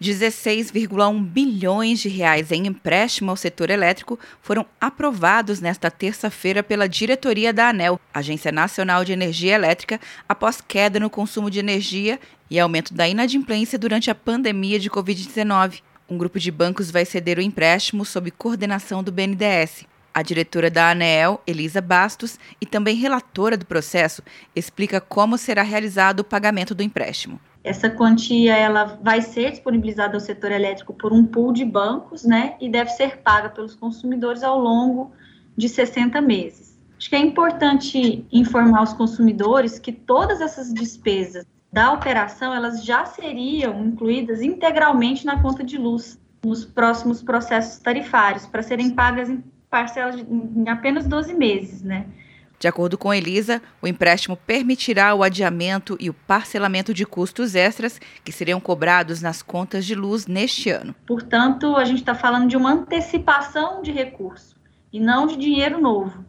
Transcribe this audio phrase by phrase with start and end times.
[0.00, 7.52] 16,1 bilhões de reais em empréstimo ao setor elétrico foram aprovados nesta terça-feira pela diretoria
[7.52, 12.18] da ANEL, Agência Nacional de Energia Elétrica, após queda no consumo de energia
[12.50, 15.82] e aumento da inadimplência durante a pandemia de Covid-19.
[16.08, 19.84] Um grupo de bancos vai ceder o empréstimo sob coordenação do BNDES.
[20.20, 24.22] A diretora da ANEEL, Elisa Bastos, e também relatora do processo,
[24.54, 27.40] explica como será realizado o pagamento do empréstimo.
[27.64, 32.54] Essa quantia ela vai ser disponibilizada ao setor elétrico por um pool de bancos, né,
[32.60, 35.10] e deve ser paga pelos consumidores ao longo
[35.56, 36.78] de 60 meses.
[36.98, 43.06] Acho que é importante informar os consumidores que todas essas despesas da operação elas já
[43.06, 49.30] seriam incluídas integralmente na conta de luz nos próximos processos tarifários para serem pagas
[49.70, 52.06] parcelas em apenas 12 meses, né?
[52.58, 57.98] De acordo com Elisa, o empréstimo permitirá o adiamento e o parcelamento de custos extras
[58.22, 60.94] que seriam cobrados nas contas de luz neste ano.
[61.06, 64.56] Portanto, a gente está falando de uma antecipação de recurso
[64.92, 66.22] e não de dinheiro novo.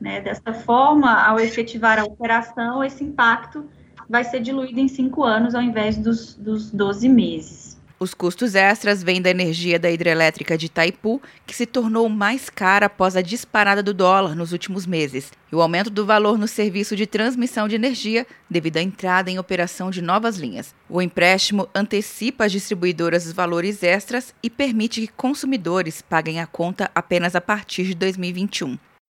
[0.00, 0.22] Né?
[0.22, 3.68] Dessa forma, ao efetivar a operação, esse impacto
[4.08, 7.73] vai ser diluído em cinco anos ao invés dos, dos 12 meses.
[7.98, 12.86] Os custos extras vêm da energia da hidrelétrica de Itaipu, que se tornou mais cara
[12.86, 16.96] após a disparada do dólar nos últimos meses, e o aumento do valor no serviço
[16.96, 20.74] de transmissão de energia devido à entrada em operação de novas linhas.
[20.88, 26.90] O empréstimo antecipa às distribuidoras os valores extras e permite que consumidores paguem a conta
[26.94, 28.76] apenas a partir de 2021.